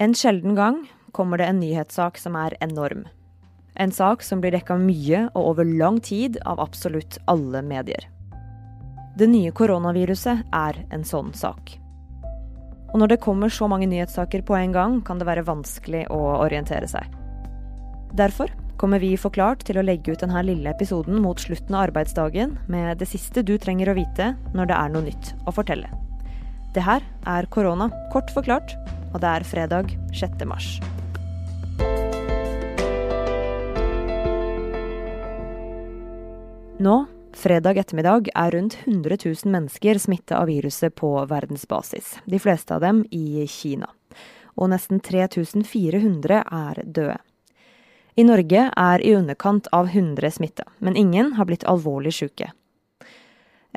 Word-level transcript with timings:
En 0.00 0.12
sjelden 0.14 0.54
gang 0.54 0.76
kommer 1.10 1.40
det 1.40 1.46
en 1.50 1.58
nyhetssak 1.58 2.20
som 2.22 2.36
er 2.38 2.54
enorm. 2.62 3.00
En 3.74 3.90
sak 3.90 4.22
som 4.22 4.38
blir 4.38 4.52
dekka 4.54 4.76
mye 4.78 5.24
og 5.32 5.48
over 5.50 5.66
lang 5.66 5.96
tid 5.98 6.36
av 6.46 6.60
absolutt 6.62 7.16
alle 7.26 7.64
medier. 7.66 8.04
Det 9.18 9.26
nye 9.26 9.50
koronaviruset 9.50 10.44
er 10.54 10.78
en 10.94 11.02
sånn 11.02 11.32
sak. 11.34 11.72
Og 12.92 12.94
når 13.02 13.10
det 13.10 13.18
kommer 13.24 13.50
så 13.50 13.66
mange 13.66 13.88
nyhetssaker 13.90 14.44
på 14.46 14.54
en 14.54 14.76
gang, 14.76 14.94
kan 15.02 15.18
det 15.18 15.26
være 15.26 15.42
vanskelig 15.48 16.04
å 16.14 16.20
orientere 16.44 16.86
seg. 16.86 17.02
Derfor 18.14 18.54
kommer 18.78 19.02
vi 19.02 19.16
forklart 19.18 19.66
til 19.66 19.80
å 19.80 19.84
legge 19.88 20.14
ut 20.14 20.22
denne 20.22 20.44
lille 20.46 20.70
episoden 20.70 21.18
mot 21.24 21.42
slutten 21.42 21.74
av 21.74 21.88
arbeidsdagen 21.88 22.54
med 22.70 23.02
det 23.02 23.10
siste 23.10 23.42
du 23.42 23.56
trenger 23.58 23.90
å 23.90 23.98
vite 23.98 24.30
når 24.54 24.70
det 24.70 24.78
er 24.78 24.94
noe 24.94 25.08
nytt 25.10 25.34
å 25.42 25.56
fortelle. 25.58 25.90
Det 26.70 26.86
her 26.86 27.02
er 27.26 27.50
korona, 27.50 27.90
kort 28.14 28.30
forklart, 28.30 28.76
og 29.12 29.20
det 29.22 29.30
er 29.30 29.46
fredag 29.48 29.92
6. 30.14 30.44
mars. 30.48 30.78
Nå, 36.78 36.96
fredag 37.34 37.78
ettermiddag, 37.82 38.28
er 38.34 38.50
rundt 38.54 38.76
100 38.84 39.16
000 39.24 39.50
mennesker 39.50 39.98
smitta 39.98 40.38
av 40.38 40.46
viruset 40.46 40.94
på 40.94 41.10
verdensbasis. 41.26 42.18
De 42.24 42.38
fleste 42.38 42.76
av 42.76 42.84
dem 42.86 43.02
i 43.10 43.46
Kina. 43.50 43.88
Og 44.54 44.70
nesten 44.70 45.00
3400 45.02 46.44
er 46.44 46.82
døde. 46.84 47.18
I 48.18 48.24
Norge 48.26 48.64
er 48.74 49.02
i 49.06 49.12
underkant 49.14 49.66
av 49.74 49.90
100 49.90 50.30
smitta, 50.38 50.64
men 50.78 50.96
ingen 50.96 51.32
har 51.38 51.46
blitt 51.46 51.66
alvorlig 51.66 52.14
syke. 52.14 52.52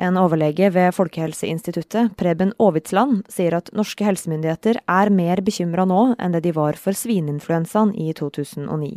En 0.00 0.16
overlege 0.16 0.70
ved 0.72 0.94
Folkehelseinstituttet, 0.96 2.14
Preben 2.16 2.54
Aavitsland, 2.58 3.26
sier 3.28 3.58
at 3.58 3.68
norske 3.76 4.06
helsemyndigheter 4.06 4.80
er 4.88 5.12
mer 5.12 5.42
bekymra 5.44 5.84
nå 5.88 6.14
enn 6.16 6.32
det 6.32 6.46
de 6.46 6.54
var 6.56 6.78
for 6.80 6.96
svineinfluensaen 6.96 7.92
i 8.00 8.08
2009. 8.16 8.96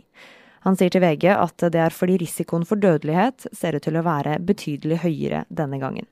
Han 0.66 0.80
sier 0.80 0.90
til 0.90 1.04
VG 1.04 1.28
at 1.36 1.68
det 1.74 1.82
er 1.84 1.94
fordi 1.94 2.18
risikoen 2.24 2.64
for 2.66 2.80
dødelighet 2.82 3.50
ser 3.54 3.76
ut 3.76 3.84
til 3.86 4.00
å 4.00 4.06
være 4.08 4.40
betydelig 4.48 5.04
høyere 5.04 5.44
denne 5.54 5.82
gangen. 5.84 6.08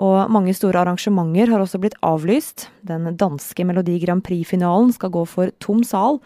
Og 0.00 0.30
mange 0.32 0.54
store 0.56 0.80
arrangementer 0.80 1.50
har 1.50 1.60
også 1.60 1.82
blitt 1.82 1.98
avlyst. 2.06 2.70
Den 2.86 3.10
danske 3.20 3.66
Melodi 3.68 3.98
Grand 4.00 4.24
Prix-finalen 4.24 4.94
skal 4.96 5.12
gå 5.12 5.26
for 5.28 5.52
tom 5.60 5.82
sal, 5.84 6.22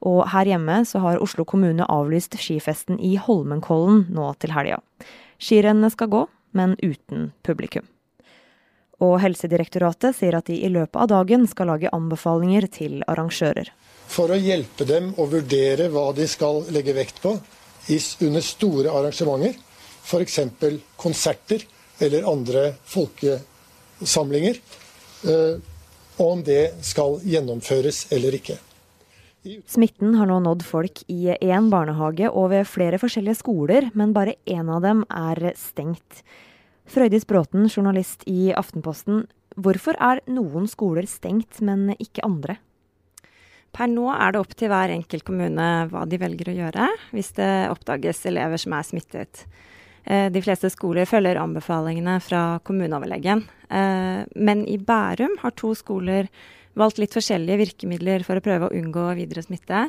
og 0.00 0.22
her 0.32 0.48
hjemme 0.48 0.80
så 0.88 1.02
har 1.02 1.20
Oslo 1.20 1.44
kommune 1.44 1.84
avlyst 1.90 2.38
skifesten 2.40 2.96
i 3.02 3.18
Holmenkollen 3.20 4.06
nå 4.14 4.30
til 4.40 4.54
helga. 4.54 4.78
Skirennene 5.42 5.90
skal 5.92 6.08
gå, 6.14 6.24
men 6.56 6.76
uten 6.82 7.30
publikum. 7.42 7.86
Og 9.04 9.20
Helsedirektoratet 9.22 10.16
sier 10.18 10.34
at 10.38 10.48
de 10.50 10.56
i 10.58 10.70
løpet 10.72 10.98
av 10.98 11.10
dagen 11.12 11.46
skal 11.46 11.70
lage 11.70 11.92
anbefalinger 11.94 12.66
til 12.74 13.02
arrangører. 13.06 13.70
For 14.08 14.32
å 14.32 14.38
hjelpe 14.40 14.86
dem 14.88 15.12
å 15.20 15.28
vurdere 15.30 15.90
hva 15.92 16.08
de 16.16 16.26
skal 16.26 16.64
legge 16.74 16.96
vekt 16.96 17.20
på 17.22 17.36
under 18.26 18.44
store 18.44 18.92
arrangementer, 18.92 19.54
f.eks. 20.08 20.40
konserter 20.96 21.64
eller 22.00 22.26
andre 22.28 22.72
folkesamlinger, 22.88 24.58
og 26.18 26.24
om 26.32 26.42
det 26.44 26.62
skal 26.86 27.20
gjennomføres 27.22 28.06
eller 28.14 28.34
ikke. 28.40 28.58
Smitten 29.68 30.14
har 30.18 30.28
nå 30.28 30.38
nådd 30.44 30.62
folk 30.66 31.02
i 31.08 31.32
én 31.32 31.70
barnehage 31.72 32.28
og 32.28 32.50
ved 32.52 32.68
flere 32.68 33.00
forskjellige 33.00 33.40
skoler, 33.40 33.88
men 33.96 34.14
bare 34.16 34.36
én 34.48 34.68
av 34.72 34.82
dem 34.84 35.04
er 35.08 35.52
stengt. 35.56 36.22
Frøydis 36.88 37.26
Bråten, 37.28 37.68
journalist 37.68 38.24
i 38.28 38.50
Aftenposten. 38.56 39.26
Hvorfor 39.56 39.96
er 40.00 40.22
noen 40.30 40.68
skoler 40.70 41.08
stengt, 41.08 41.60
men 41.64 41.92
ikke 41.98 42.24
andre? 42.26 42.58
Per 43.74 43.90
nå 43.90 44.08
er 44.14 44.32
det 44.32 44.40
opp 44.40 44.54
til 44.56 44.70
hver 44.72 44.92
enkelt 44.94 45.26
kommune 45.28 45.66
hva 45.90 46.04
de 46.08 46.20
velger 46.20 46.48
å 46.50 46.56
gjøre 46.56 46.86
hvis 47.12 47.34
det 47.36 47.50
oppdages 47.68 48.24
elever 48.30 48.60
som 48.60 48.74
er 48.78 48.86
smittet. 48.86 49.42
Eh, 50.08 50.28
de 50.32 50.42
fleste 50.44 50.70
skoler 50.72 51.08
følger 51.08 51.40
anbefalingene 51.40 52.16
fra 52.24 52.60
kommuneoverlegen. 52.64 53.44
Eh, 53.68 54.22
men 54.40 54.64
i 54.64 54.78
Bærum 54.80 55.36
har 55.42 55.52
to 55.56 55.74
skoler 55.76 56.30
valgt 56.78 57.00
litt 57.02 57.16
forskjellige 57.16 57.60
virkemidler 57.64 58.24
for 58.26 58.38
å 58.38 58.44
prøve 58.44 58.68
å 58.68 58.74
unngå 58.78 59.04
videre 59.18 59.44
smitte. 59.44 59.88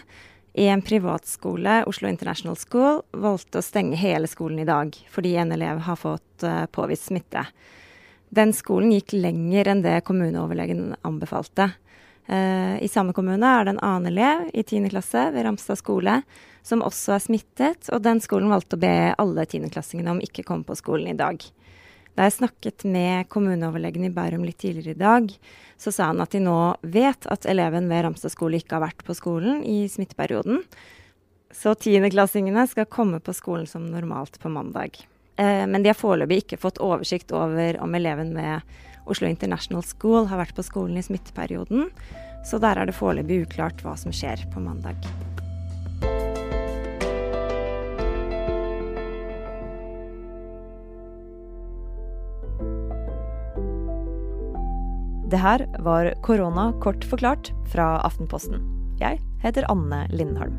En 0.59 0.81
privatskole, 0.81 1.83
Oslo 1.87 2.09
International 2.09 2.57
School, 2.57 3.03
valgte 3.13 3.61
å 3.61 3.65
stenge 3.65 3.99
hele 3.99 4.27
skolen 4.27 4.63
i 4.63 4.67
dag 4.67 4.95
fordi 5.13 5.35
en 5.37 5.53
elev 5.55 5.83
har 5.85 5.99
fått 5.99 6.45
uh, 6.45 6.65
påvist 6.73 7.11
smitte. 7.11 7.45
Den 8.33 8.53
skolen 8.53 8.93
gikk 8.93 9.13
lenger 9.17 9.69
enn 9.69 9.85
det 9.85 9.99
kommuneoverlegen 10.09 10.95
anbefalte. 11.05 11.69
Uh, 12.29 12.77
I 12.81 12.89
samme 12.89 13.13
kommune 13.17 13.45
er 13.45 13.65
det 13.65 13.75
en 13.75 13.83
annen 13.85 14.11
elev 14.11 14.49
i 14.53 14.65
10. 14.65 14.89
klasse 14.91 15.29
ved 15.33 15.45
Ramstad 15.45 15.79
skole 15.81 16.19
som 16.65 16.83
også 16.85 17.15
er 17.15 17.23
smittet, 17.23 17.87
og 17.93 18.03
den 18.05 18.19
skolen 18.21 18.51
valgte 18.51 18.77
å 18.77 18.81
be 18.81 19.13
alle 19.17 19.45
tiendeklassingene 19.49 20.17
om 20.17 20.21
ikke 20.23 20.45
komme 20.45 20.67
på 20.67 20.77
skolen 20.77 21.13
i 21.13 21.17
dag. 21.17 21.41
Da 22.19 22.25
jeg 22.27 22.35
snakket 22.35 22.83
med 22.83 23.29
kommuneoverlegen 23.31 24.03
i 24.03 24.11
Bærum 24.11 24.41
litt 24.43 24.57
tidligere 24.59 24.91
i 24.91 24.99
dag, 24.99 25.29
så 25.79 25.93
sa 25.95 26.09
han 26.09 26.19
at 26.19 26.33
de 26.35 26.41
nå 26.43 26.57
vet 26.83 27.23
at 27.31 27.47
eleven 27.47 27.87
ved 27.87 28.03
Ramstad 28.03 28.33
skole 28.33 28.59
ikke 28.59 28.75
har 28.75 28.83
vært 28.89 29.05
på 29.07 29.15
skolen 29.15 29.61
i 29.63 29.85
smitteperioden. 29.87 30.59
Så 31.55 31.77
tiendeklassingene 31.79 32.67
skal 32.67 32.89
komme 32.91 33.23
på 33.23 33.31
skolen 33.37 33.71
som 33.71 33.87
normalt 33.87 34.35
på 34.43 34.51
mandag. 34.51 34.99
Eh, 35.39 35.63
men 35.63 35.79
de 35.79 35.93
har 35.93 36.01
foreløpig 36.01 36.43
ikke 36.43 36.59
fått 36.59 36.83
oversikt 36.83 37.31
over 37.31 37.79
om 37.79 37.95
eleven 37.95 38.35
ved 38.35 38.67
Oslo 39.07 39.31
International 39.31 39.87
School 39.87 40.27
har 40.27 40.43
vært 40.43 40.59
på 40.59 40.67
skolen 40.67 40.99
i 40.99 41.07
smitteperioden. 41.07 41.87
Så 42.43 42.59
der 42.59 42.83
er 42.83 42.91
det 42.91 42.99
foreløpig 42.99 43.45
uklart 43.47 43.79
hva 43.85 43.95
som 43.95 44.11
skjer 44.11 44.43
på 44.51 44.59
mandag. 44.59 45.07
Det 55.29 55.37
her 55.37 55.61
var 55.85 56.07
korona 56.25 56.71
kort 56.81 57.03
forklart 57.05 57.51
fra 57.69 57.99
Aftenposten. 58.01 58.63
Jeg 58.97 59.19
heter 59.43 59.67
Anne 59.69 60.07
Lindholm. 60.09 60.55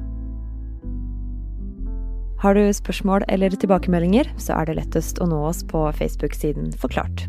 Har 2.41 2.54
du 2.54 2.62
spørsmål 2.72 3.26
eller 3.28 3.50
tilbakemeldinger, 3.50 4.30
så 4.38 4.60
er 4.60 4.70
det 4.70 4.78
lettest 4.78 5.19
å 5.19 5.26
nå 5.26 5.42
oss 5.48 5.64
på 5.66 5.82
Facebook-siden 5.98 6.70
Forklart. 6.78 7.26